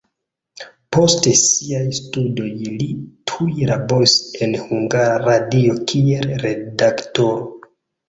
[0.95, 2.89] Post siaj studoj li
[3.33, 7.51] tuj laboris en Hungara Radio kiel redaktoro.